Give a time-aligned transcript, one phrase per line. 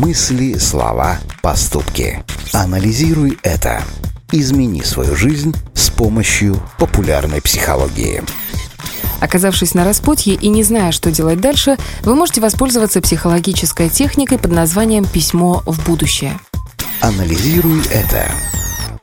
[0.00, 2.24] Мысли, слова, поступки.
[2.54, 3.82] Анализируй это.
[4.32, 8.22] Измени свою жизнь с помощью популярной психологии.
[9.20, 14.52] Оказавшись на распутье и не зная, что делать дальше, вы можете воспользоваться психологической техникой под
[14.52, 16.40] названием «Письмо в будущее».
[17.02, 18.24] Анализируй это.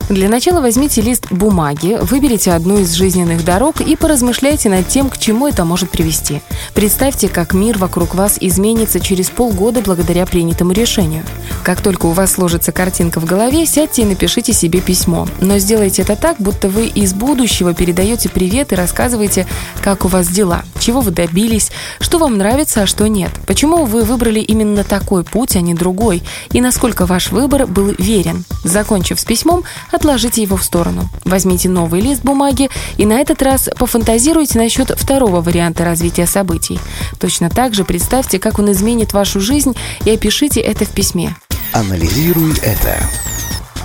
[0.10, 5.18] Для начала возьмите лист бумаги, выберите одну из жизненных дорог и поразмышляйте над тем, к
[5.18, 6.42] чему это может привести.
[6.74, 11.24] Представьте, как мир вокруг вас изменится через полгода благодаря принятому решению.
[11.68, 15.28] Как только у вас сложится картинка в голове, сядьте и напишите себе письмо.
[15.42, 19.46] Но сделайте это так, будто вы из будущего передаете привет и рассказываете,
[19.84, 24.06] как у вас дела, чего вы добились, что вам нравится, а что нет, почему вы
[24.06, 28.46] выбрали именно такой путь, а не другой, и насколько ваш выбор был верен.
[28.64, 31.10] Закончив с письмом, отложите его в сторону.
[31.26, 36.80] Возьмите новый лист бумаги и на этот раз пофантазируйте насчет второго варианта развития событий.
[37.20, 41.36] Точно так же представьте, как он изменит вашу жизнь и опишите это в письме.
[41.78, 42.98] Анализируй это.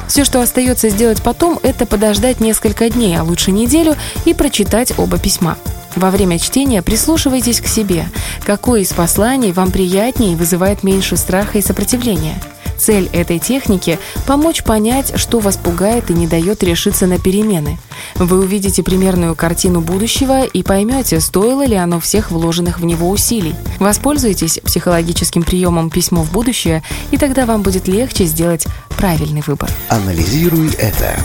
[0.09, 5.19] Все, что остается сделать потом, это подождать несколько дней, а лучше неделю, и прочитать оба
[5.19, 5.59] письма.
[5.95, 8.07] Во время чтения прислушивайтесь к себе.
[8.47, 12.41] Какое из посланий вам приятнее и вызывает меньше страха и сопротивления?
[12.83, 17.79] Цель этой техники– помочь понять, что вас пугает и не дает решиться на перемены.
[18.17, 23.55] Вы увидите примерную картину будущего и поймете, стоило ли оно всех вложенных в него усилий.
[23.79, 29.71] Воспользуйтесь психологическим приемом «Письмо в будущее», и тогда вам будет легче сделать правильный выбор.
[29.89, 31.17] Анализируй это.